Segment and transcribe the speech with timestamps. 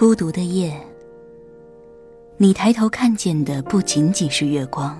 [0.00, 0.74] 孤独的夜，
[2.38, 4.98] 你抬头看见的不仅仅是月光，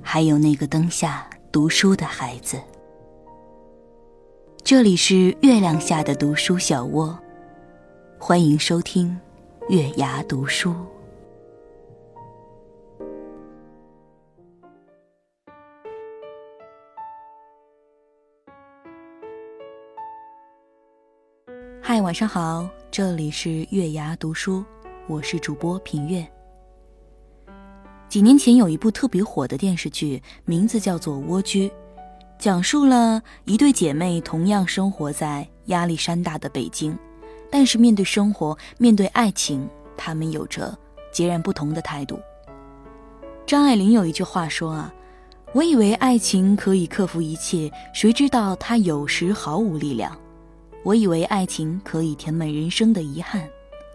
[0.00, 2.60] 还有那个灯下读书的孩子。
[4.62, 7.18] 这里是月亮下的读书小窝，
[8.20, 9.18] 欢迎收听
[9.68, 10.72] 月牙读书。
[22.08, 24.64] 晚上好，这里是月牙读书，
[25.08, 26.26] 我是主播品月。
[28.08, 31.68] 几年前有一部特别火的电视剧，名字叫做《蜗居》，
[32.38, 36.96] 讲述了一对姐妹同样生活在压力山大的北京，
[37.50, 40.74] 但是面对生活、面对爱情，她们有着
[41.12, 42.18] 截然不同的态度。
[43.44, 44.90] 张爱玲有一句话说啊
[45.52, 50.18] ：“我以为爱情可以克服一切，谁知道它有时毫无力量。”
[50.88, 53.46] 我以为爱情可以填满人生的遗憾，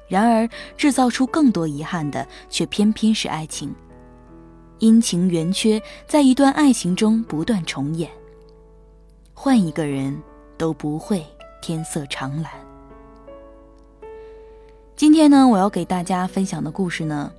[0.08, 0.48] 然而
[0.78, 3.74] 制造出更多遗憾的却偏偏是爱情。
[4.78, 8.12] 阴晴圆缺在一段爱情中不断重演。
[9.34, 10.16] 换一个人
[10.56, 11.26] 都不会
[11.64, 12.52] 天色常蓝。
[14.96, 17.34] 今天呢，我要给大家分享的故事呢，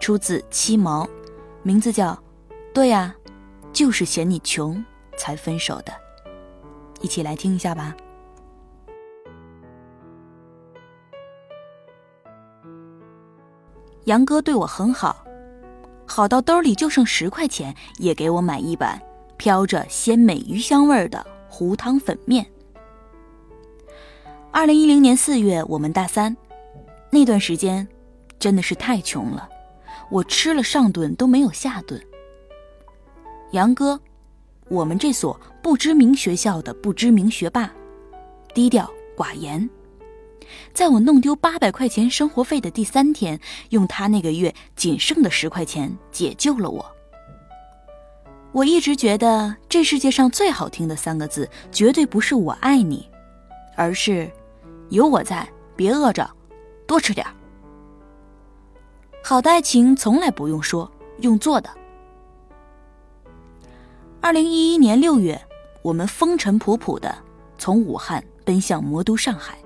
[0.00, 1.08] 出自七毛，
[1.62, 2.12] 名字叫
[2.74, 3.14] 《对呀，
[3.72, 4.84] 就是嫌你穷
[5.16, 5.92] 才分手的》，
[7.00, 7.96] 一起来听一下吧。
[14.06, 15.24] 杨哥对我很好，
[16.06, 19.00] 好到兜里就剩十块钱，也给我买一碗
[19.36, 22.46] 飘着鲜美鱼香味的糊汤粉面。
[24.52, 26.36] 二零一零年四月，我们大三，
[27.10, 27.86] 那段时间
[28.38, 29.48] 真的是太穷了，
[30.08, 32.00] 我吃了上顿都没有下顿。
[33.50, 34.00] 杨哥，
[34.68, 37.68] 我们这所不知名学校的不知名学霸，
[38.54, 39.68] 低调寡言。
[40.72, 43.38] 在我弄丢八百块钱生活费的第三天，
[43.70, 46.84] 用他那个月仅剩的十块钱解救了我。
[48.52, 53.06] 我一直觉得这世界上最好听的三个字，绝对不是“我爱你”，
[53.76, 54.30] 而是
[54.88, 56.30] “有我在，别饿着，
[56.86, 57.26] 多吃点
[59.22, 60.90] 好的爱情从来不用说，
[61.20, 61.68] 用做的。
[64.22, 65.40] 二零一一年六月，
[65.82, 67.14] 我们风尘仆仆的
[67.58, 69.58] 从武汉奔向魔都上海。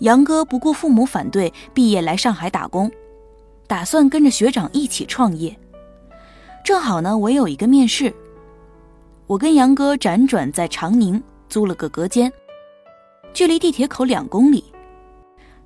[0.00, 2.90] 杨哥不顾父母反对，毕业来上海打工，
[3.66, 5.56] 打算跟着学长一起创业。
[6.64, 8.12] 正好呢，我有一个面试。
[9.26, 12.30] 我跟杨哥辗转在长宁租了个隔间，
[13.32, 14.64] 距离地铁口两公里。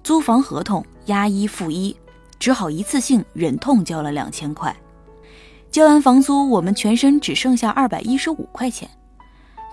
[0.05, 1.97] 租房合同押一付一，
[2.39, 4.75] 只好一次性忍痛交了两千块。
[5.71, 8.89] 交完房租，我们全身只剩下二百一十五块钱，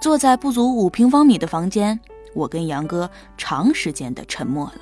[0.01, 1.99] 坐在不足五平方米的房间。
[2.35, 4.81] 我跟杨哥长时间的沉默了。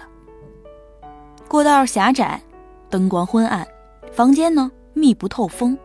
[1.47, 2.41] 过道狭窄，
[2.89, 3.65] 灯光昏暗，
[4.11, 5.77] 房间呢密不透风。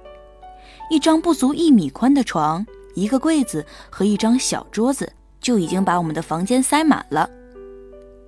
[0.90, 7.28] 一张不足一米宽的床，一个柜子和一张小桌子，就已经把我们的房间塞满了。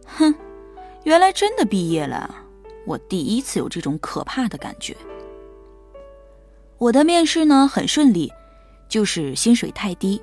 [0.05, 0.35] 哼，
[1.05, 2.35] 原来真的毕业了，
[2.87, 4.95] 我第一次有这种可怕的感觉。
[6.77, 8.31] 我的面试呢很顺利，
[8.89, 10.21] 就是薪水太低。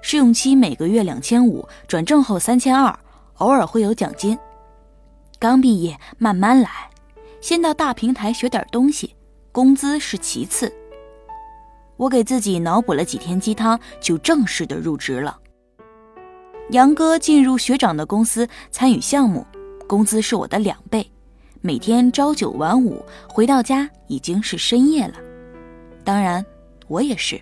[0.00, 2.96] 试用期每个月两千五，转正后三千二，
[3.34, 4.38] 偶尔会有奖金。
[5.38, 6.70] 刚毕业，慢慢来，
[7.40, 9.14] 先到大平台学点东西，
[9.52, 10.72] 工资是其次。
[11.96, 15.38] 我给自己脑补了几天鸡汤，就正式的入职了。
[16.70, 19.44] 杨哥进入学长的公司参与项目，
[19.86, 21.10] 工资是我的两倍，
[21.60, 25.14] 每天朝九晚五，回到家已经是深夜了。
[26.04, 26.44] 当然，
[26.86, 27.40] 我也是。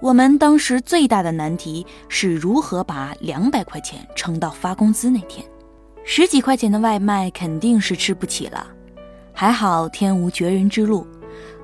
[0.00, 5.44] 我们当时最大的难题是如何把两百块钱撑到发工资那天，
[6.04, 8.66] 十几块钱的外卖肯定是吃不起了。
[9.32, 11.06] 还好天无绝人之路，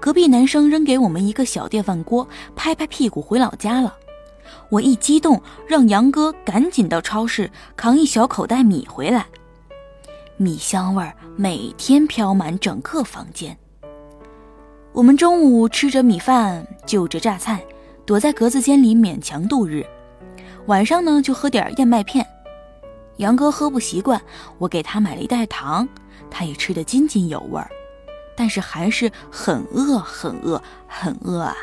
[0.01, 2.27] 隔壁男生扔给我们一个小电饭锅，
[2.57, 3.95] 拍拍屁股回老家了。
[4.71, 9.27] 我一激动，让杨哥赶紧到超市扛一小口袋米回来，
[10.39, 13.57] 米香味儿每天飘满整个房间。
[14.93, 17.63] 我们中午吃着米饭，就着榨菜。
[18.05, 19.87] 躲在格子间里勉强度日，
[20.67, 22.27] 晚上呢就喝点燕麦片。
[23.19, 24.21] 杨哥喝不习惯，
[24.59, 25.89] 我给他买了一袋糖，
[26.31, 27.71] 他也吃得津津有味儿，
[28.37, 31.57] 但是还是很饿很饿很饿啊。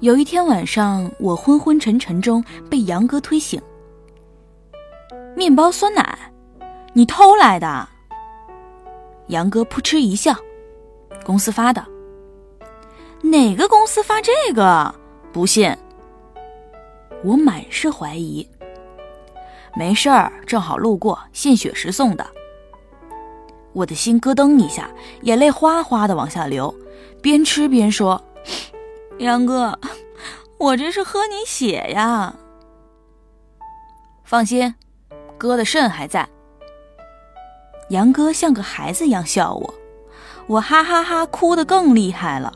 [0.00, 3.60] 有一天晚上，我昏昏沉沉中被杨哥推醒。
[5.36, 6.18] 面包酸奶，
[6.92, 7.88] 你偷来的？
[9.28, 10.34] 杨哥扑哧一笑，
[11.24, 11.86] 公司发的。
[13.22, 14.94] 哪个公司发这个？
[15.32, 15.76] 不信，
[17.22, 18.48] 我满是怀疑。
[19.76, 22.26] 没事儿，正好路过，献血时送的。
[23.72, 24.90] 我的心咯噔一下，
[25.22, 26.74] 眼泪哗哗的往下流，
[27.22, 28.20] 边吃边说
[29.18, 29.78] ：“杨哥，
[30.58, 32.34] 我这是喝你血呀。”
[34.24, 34.74] 放心，
[35.38, 36.28] 哥的肾还在。
[37.90, 39.74] 杨哥像个孩子一样笑我，
[40.48, 42.52] 我哈哈哈哭得更厉害了。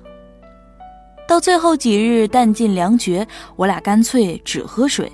[1.26, 3.26] 到最后几日弹尽粮绝，
[3.56, 5.10] 我俩干脆只喝水，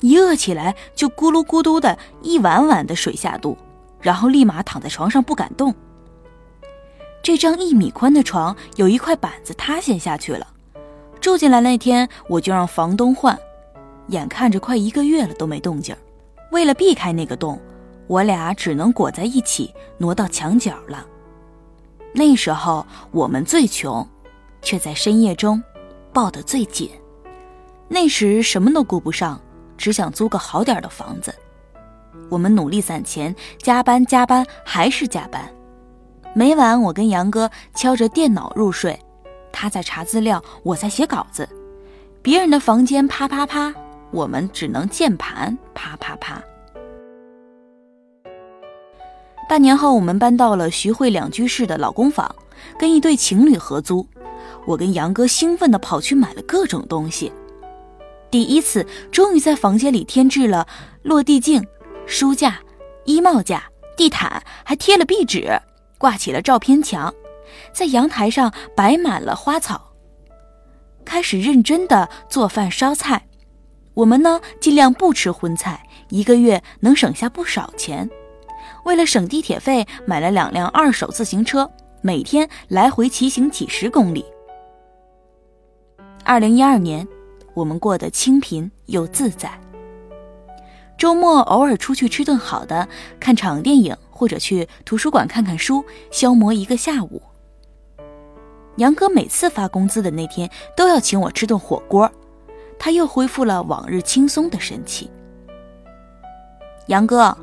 [0.00, 3.56] 一饿起来就咕噜咕嘟的一碗碗的水下肚，
[4.00, 5.74] 然后立马躺在床上不敢动。
[7.22, 10.46] 这张一米宽的床有一块板子塌陷下去了，
[11.20, 13.38] 住进来那天我就让房东换，
[14.08, 15.94] 眼看着快一个月了都没动静，
[16.52, 17.60] 为了避开那个洞，
[18.06, 21.06] 我俩只能裹在一起挪到墙角了。
[22.14, 24.06] 那时候我们最穷。
[24.64, 25.62] 却在深夜中
[26.12, 26.90] 抱得最紧。
[27.86, 29.40] 那时什么都顾不上，
[29.76, 31.32] 只想租个好点的房子。
[32.30, 35.48] 我们努力攒钱，加班加班还是加班。
[36.32, 38.98] 每晚我跟杨哥敲着电脑入睡，
[39.52, 41.48] 他在查资料，我在写稿子。
[42.22, 43.72] 别人的房间啪啪啪，
[44.10, 46.42] 我们只能键盘啪啪啪。
[49.46, 52.34] 半年后，我们搬到了徐汇两居室的老公房，
[52.78, 54.04] 跟一对情侣合租。
[54.66, 57.32] 我跟杨哥兴奋地跑去买了各种东西，
[58.30, 60.66] 第一次终于在房间里添置了
[61.02, 61.64] 落地镜、
[62.06, 62.58] 书架、
[63.04, 63.64] 衣帽架、
[63.96, 65.60] 地毯，还贴了壁纸，
[65.98, 67.14] 挂起了照片墙，
[67.72, 69.92] 在阳台上摆满了花草。
[71.04, 73.26] 开始认真的做饭烧菜，
[73.92, 78.08] 我们呢尽量不吃荤菜，一个月能省下不少钱。
[78.84, 81.70] 为了省地铁费，买了两辆二手自行车，
[82.00, 84.24] 每天来回骑行几十公里。
[86.26, 87.06] 二零一二年，
[87.52, 89.60] 我们过得清贫又自在。
[90.96, 92.88] 周末偶尔出去吃顿好的，
[93.20, 97.20] 看场电影，或者去图书馆看看书，消磨一个下午。
[98.76, 102.10] 杨哥每次发工资的那天都要请我吃顿火锅，
[102.78, 105.10] 他又恢复了往日轻松的神气。
[106.86, 107.36] 杨哥，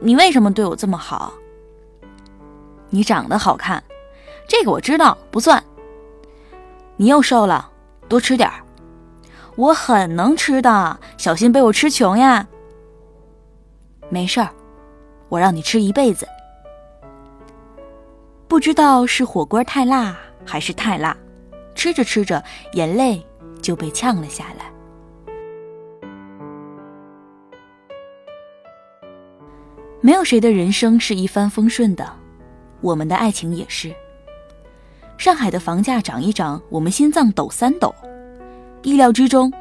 [0.00, 1.32] 你为什么对我这么好？
[2.90, 3.82] 你长得好看，
[4.46, 5.64] 这个我知道不算。
[6.96, 7.70] 你又瘦了。
[8.08, 8.64] 多吃点儿，
[9.54, 12.46] 我很能吃的，小心被我吃穷呀。
[14.08, 14.48] 没事儿，
[15.28, 16.26] 我让你吃一辈子。
[18.48, 20.16] 不知道是火锅太辣
[20.46, 21.14] 还是太辣，
[21.74, 23.22] 吃着吃着眼泪
[23.60, 24.72] 就被呛了下来。
[30.00, 32.10] 没有谁的人生是一帆风顺的，
[32.80, 33.94] 我们的爱情也是。
[35.18, 37.92] 上海的房价涨一涨，我们心脏抖三抖。
[38.82, 39.52] 意料之中，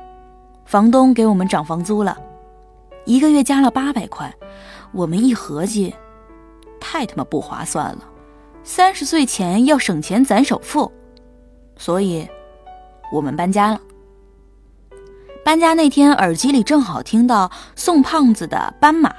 [0.65, 2.15] 房东给我们涨房租了，
[3.05, 4.31] 一个月加了八百块。
[4.91, 5.93] 我们一合计，
[6.79, 7.97] 太他妈不划算了。
[8.63, 10.91] 三十岁前要省钱攒首付，
[11.75, 12.27] 所以，
[13.11, 13.81] 我们搬家了。
[15.43, 19.09] 搬家那天，耳机里正好听到宋胖子的《斑马》，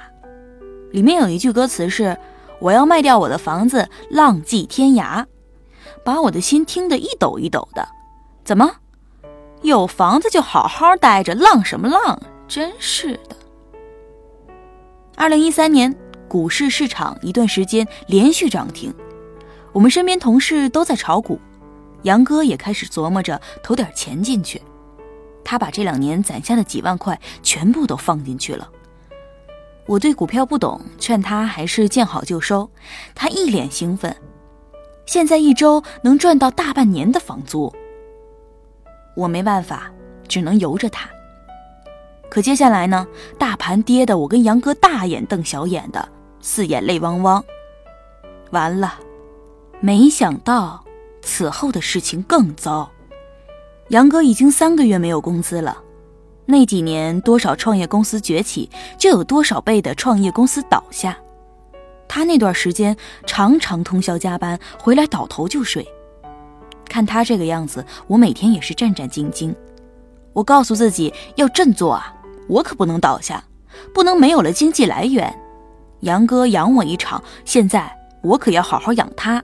[0.91, 2.17] 里面有一句歌词是
[2.61, 5.25] ：“我要卖掉我的房子，浪迹天涯。”
[6.09, 7.87] 把我的心听得一抖一抖的，
[8.43, 8.77] 怎么？
[9.61, 12.19] 有房子就好好待着，浪什么浪？
[12.47, 13.35] 真是的。
[15.15, 15.95] 二零一三年
[16.27, 18.91] 股市市场一段时间连续涨停，
[19.71, 21.39] 我们身边同事都在炒股，
[22.01, 24.59] 杨哥也开始琢磨着投点钱进去。
[25.43, 28.67] 他把这两年攒下的几万块全部都放进去了。
[29.85, 32.67] 我对股票不懂，劝他还是见好就收。
[33.13, 34.15] 他一脸兴奋。
[35.09, 37.73] 现在一周能赚到大半年的房租，
[39.15, 39.91] 我没办法，
[40.27, 41.09] 只能由着他。
[42.29, 43.07] 可接下来呢？
[43.39, 46.07] 大盘跌的，我跟杨哥大眼瞪小眼的，
[46.41, 47.43] 四眼泪汪汪。
[48.51, 48.99] 完了，
[49.79, 50.85] 没想到
[51.23, 52.87] 此后的事情更糟。
[53.87, 55.75] 杨哥已经三个月没有工资了。
[56.45, 61.17] 那几年，多少创业公司崛起，就有多少倍的创业公司倒下。
[62.09, 65.87] 他那段时间常常通宵加班，回来倒头就睡。
[66.85, 69.55] 看他这个样子，我每天也是战战兢兢。
[70.33, 72.13] 我告诉自己要振作啊，
[72.47, 73.43] 我可不能倒下，
[73.93, 75.33] 不能没有了经济来源。
[75.99, 79.43] 杨哥养我一场，现在我可要好好养他。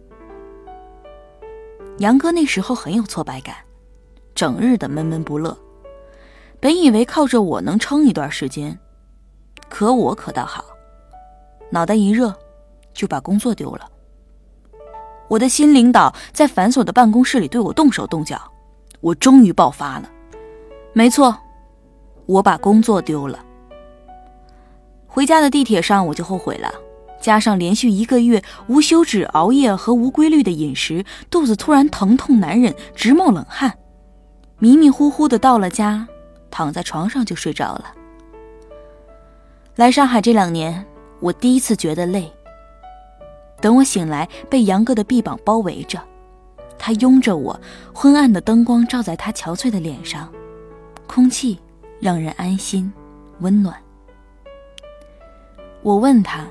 [2.00, 3.56] 杨哥那时候很有挫败感，
[4.34, 5.56] 整日的闷闷不乐。
[6.60, 8.80] 本以为靠着我能撑一段时间，
[9.70, 10.66] 可我可倒好，
[11.70, 12.34] 脑袋一热。
[12.96, 13.88] 就把工作丢了。
[15.28, 18.42] 我的新领导在繁琐的办公室里对我动手动脚，
[19.02, 20.10] 我终于爆发了。
[20.94, 21.38] 没错，
[22.26, 23.46] 我把工作丢了。
[25.06, 26.72] 回家的地铁上我就后悔了，
[27.20, 33.78] 加上连续一个月无休止熬夜和无规律的饮食，肚子突然疼痛难忍，直冒冷汗，
[34.60, 36.08] 迷迷糊糊的到了家，
[36.52, 37.94] 躺在床上就睡着了。
[39.76, 40.86] 来上海这两年，
[41.20, 42.32] 我第一次觉得累。
[43.62, 46.00] 等我醒来，被杨哥的臂膀包围着，
[46.78, 47.60] 他拥着我，
[47.94, 50.32] 昏暗的灯光照在他憔悴的脸上，
[51.08, 51.60] 空气
[52.00, 52.92] 让人安心、
[53.40, 53.76] 温暖。
[55.82, 56.46] 我问他：“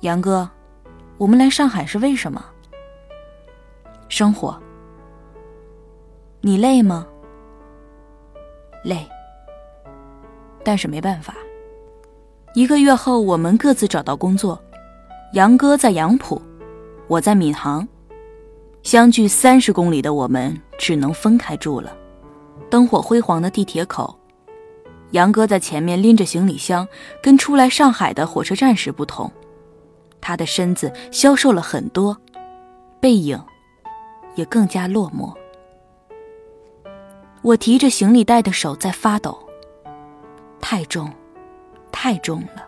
[0.00, 0.48] 杨哥，
[1.18, 2.44] 我们来上海是为什么？”
[4.08, 4.58] 生活。
[6.40, 7.06] 你累吗？
[8.84, 9.08] 累，
[10.64, 11.34] 但是没办法。
[12.54, 14.60] 一个月后，我们各自找到工作。
[15.32, 16.40] 杨哥在杨浦，
[17.06, 17.88] 我在闵行，
[18.82, 21.96] 相距三十公里的我们只能分开住了。
[22.68, 24.14] 灯火辉煌的地铁口，
[25.12, 26.86] 杨哥在前面拎着行李箱，
[27.22, 29.32] 跟出来上海的火车站时不同，
[30.20, 32.14] 他的身子消瘦了很多，
[33.00, 33.42] 背影
[34.34, 35.32] 也更加落寞。
[37.40, 39.38] 我提着行李袋的手在发抖，
[40.60, 41.10] 太重。
[41.90, 42.66] 太重了。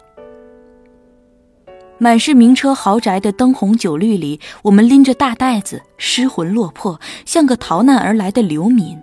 [1.99, 9.01] 满是名车豪宅的灯红酒绿里，我们拎着大袋子，失魂落魄，像个逃难而来的流民，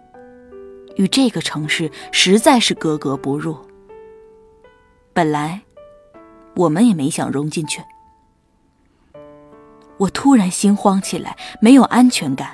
[0.97, 3.57] 与这个城市实在是格格不入。
[5.13, 5.61] 本来，
[6.55, 7.81] 我们也没想融进去。
[9.97, 12.51] 我突然心慌起来，没有安全感。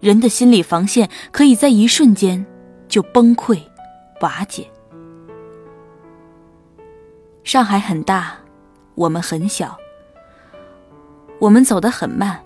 [0.00, 2.44] 人的心理防线可以在一瞬间
[2.88, 3.60] 就崩溃、
[4.22, 4.66] 瓦解。
[7.44, 8.38] 上海很大，
[9.00, 9.78] 我们很小。
[11.38, 12.38] 我们走得很慢。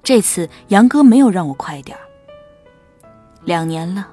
[0.00, 2.02] 这次杨哥没有让我快点儿。
[3.44, 4.06] 两年了，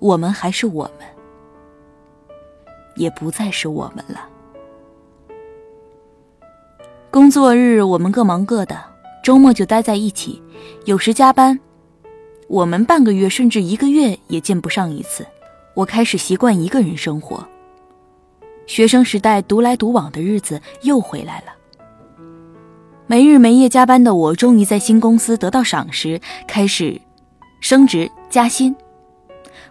[0.00, 1.06] 我们还是我们，
[2.96, 4.28] 也不再是我们了。
[7.08, 8.76] 工作日我们各忙各的，
[9.22, 10.42] 周末就待在一起，
[10.86, 11.60] 有时加班。
[12.48, 15.24] 我们半个月甚至一个月也见不上一次。
[15.74, 17.46] 我开始习惯一个人生活。
[18.66, 21.52] 学生时代独来独往的日子又回来了。
[23.06, 27.00] 没日没夜加班的我，终于在新公司得到赏识，开始
[27.60, 28.74] 升职加薪。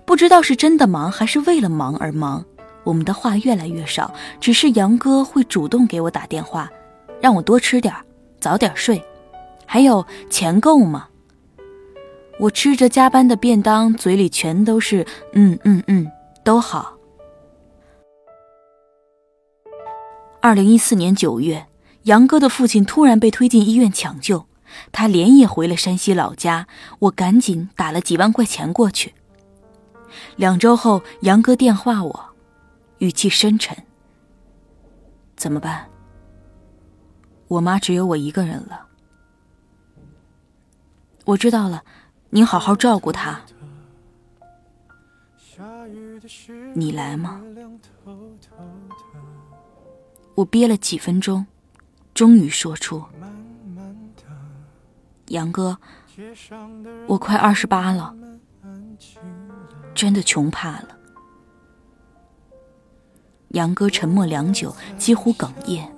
[0.05, 2.45] 不知道是真的忙，还是为了忙而忙，
[2.83, 4.13] 我们的话越来越少。
[4.39, 6.69] 只是杨哥会主动给我打电话，
[7.19, 7.93] 让我多吃点
[8.39, 9.03] 早点睡。
[9.65, 11.07] 还有钱够吗？
[12.39, 16.09] 我吃着加班的便当，嘴里全都是嗯嗯嗯，
[16.43, 16.94] 都好。
[20.45, 21.65] 二零一四年九月，
[22.03, 24.45] 杨哥的父亲突然被推进医院抢救，
[24.91, 26.67] 他连夜回了山西老家。
[26.99, 29.15] 我赶紧打了几万块钱过去。
[30.35, 32.25] 两周后，杨哥电话我，
[32.99, 33.75] 语气深沉
[35.35, 35.87] ：“怎么办？
[37.47, 38.85] 我妈只有我一个人了。”
[41.25, 41.83] 我知道了，
[42.29, 43.41] 您好好照顾她。
[46.75, 47.41] 你来吗？
[50.36, 51.46] 我憋了几分钟，
[52.13, 53.04] 终于说出
[55.30, 55.77] ：“杨哥，
[57.08, 58.13] 我快二十八了，
[59.94, 60.89] 真的穷怕了。”
[63.50, 65.89] 杨哥沉默良久，几乎哽咽：“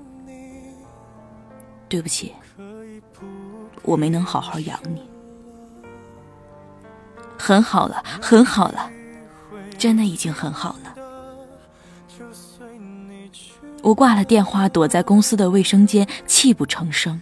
[1.90, 2.32] 对不起，
[3.82, 5.02] 我没能好好养你。
[7.40, 8.92] 很好了，很好了，
[9.80, 10.94] 真的已经很好了。”
[13.88, 17.22] 我挂了电话，躲在公司的卫生间，泣不成声，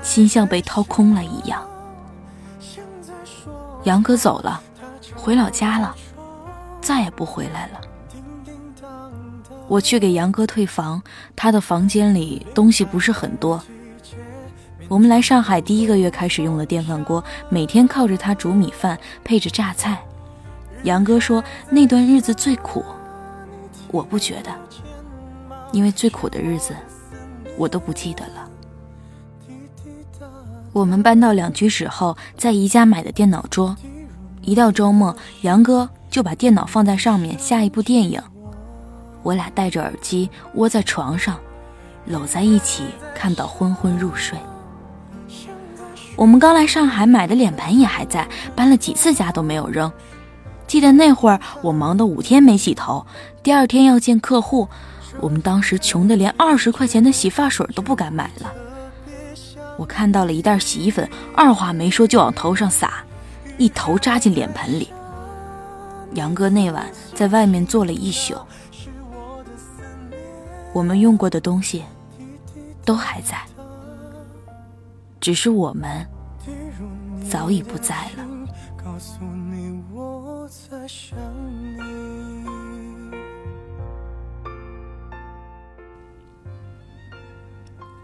[0.00, 1.60] 心像被掏空了一样。
[3.82, 4.62] 杨哥走了，
[5.16, 5.92] 回老家了，
[6.80, 7.80] 再也不回来了。
[9.66, 11.02] 我去给杨哥退房，
[11.34, 13.60] 他的房间里东西不是很多。
[14.86, 20.00] 我们来上海第一个月开始用了电饭锅，每天靠着它煮米饭，配着榨菜。
[20.84, 22.84] 杨哥说那段日子最苦，
[23.90, 24.61] 我不觉得。
[25.72, 26.74] 因为最苦的日子，
[27.56, 28.48] 我都不记得了。
[30.72, 33.76] 我们搬到两居室后，在宜家买的电脑桌，
[34.42, 38.22] 一到周末，杨哥就把电脑放在上面下一部电影，
[39.22, 41.38] 我俩戴着耳机窝在床上，
[42.06, 44.38] 搂在一起看到昏昏入睡。
[46.16, 49.90] 我们刚来上海买的脸盆也还在，搬了几次家都没有扔。
[50.66, 53.04] 记得那会儿我忙得五天没洗头，
[53.42, 54.68] 第二天要见客户。
[55.20, 58.52] 我们当时穷得连二十块钱的洗发水都不敢买了。
[59.78, 63.04] 我看到了一袋洗衣粉，二话没说就往头上撒，
[63.58, 64.88] 一头扎进脸盆里。
[66.14, 68.36] 杨哥那晚在外面坐了一宿，
[70.72, 71.82] 我们用过的东西
[72.84, 73.40] 都还在，
[75.20, 76.06] 只是我们
[77.30, 78.26] 早已不在了。
[78.76, 81.16] 告诉你，我在想
[81.78, 82.21] 你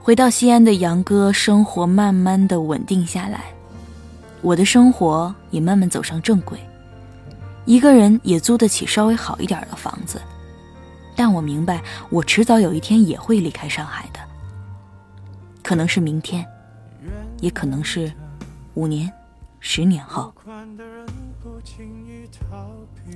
[0.00, 3.45] 回到西安的杨哥，生活慢慢的稳定下来，
[4.40, 6.59] 我的生活也慢慢走上正轨，
[7.67, 10.21] 一个人也租得起稍微好一点的房子。
[11.14, 14.21] 但我明白，我迟早有一天也会离开上海的，
[15.62, 16.47] 可能是明天，
[17.40, 18.11] 也可能是
[18.75, 19.12] 五年、
[19.61, 20.33] 十年后。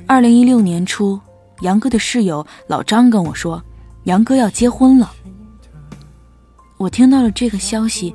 [0.07, 1.19] 二零一六年初，
[1.61, 3.63] 杨哥的室友老张跟我说，
[4.03, 5.11] 杨哥要结婚了。
[6.83, 8.13] 我听到了这个消息，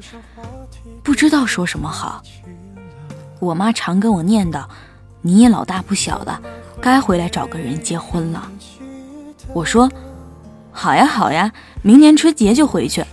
[1.01, 2.21] 不知道说什么好。
[3.39, 4.65] 我妈常跟我念叨
[5.23, 6.41] ：“你也老大不小了，
[6.81, 8.51] 该回来找个人结婚了。”
[9.55, 9.89] 我说
[10.69, 11.49] ：“好呀好呀，
[11.81, 13.05] 明年春节就回去。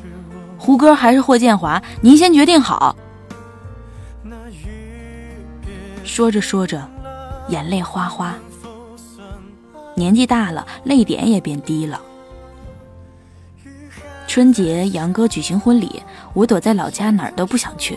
[0.58, 2.96] 胡歌还是霍建华，您先决定好。”
[6.02, 6.84] 说着说着，
[7.46, 8.34] 眼泪哗哗。
[9.94, 12.00] 年纪大了，泪点也变低了。
[14.34, 17.96] 春节，杨哥举行婚礼，我躲在老家，哪儿都不想去。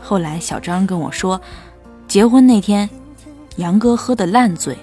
[0.00, 1.38] 后来小张跟我说，
[2.06, 2.88] 结婚那天，
[3.56, 4.78] 杨哥喝得烂醉，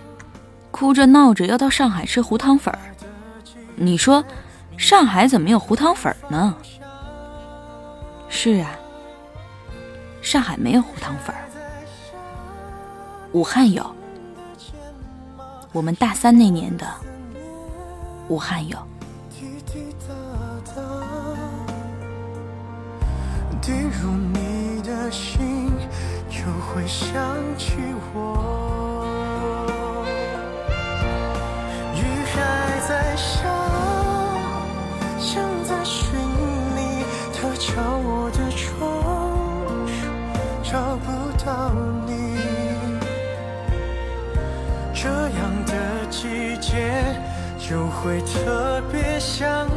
[0.69, 2.79] 哭着闹着要到上海吃胡汤粉儿。
[3.75, 4.23] 你说，
[4.77, 6.55] 上海怎么有胡汤粉儿呢？
[8.29, 8.75] 是啊，
[10.21, 11.41] 上海没有胡汤粉儿，
[13.31, 13.83] 武汉有。
[15.71, 16.85] 我们大三那年的
[18.27, 18.77] 武汉有。
[23.61, 25.71] 滴入你的心，
[26.29, 27.15] 就会想
[27.57, 27.77] 起
[28.13, 29.07] 我。
[31.95, 31.99] 雨
[32.31, 32.35] 还
[32.87, 33.49] 在下，
[35.17, 36.03] 像在寻
[36.75, 38.77] 你，它敲我的窗，
[40.61, 41.07] 找不
[41.43, 41.73] 到
[42.05, 42.13] 你。
[44.93, 47.17] 这样的季节，
[47.57, 49.67] 就会特别想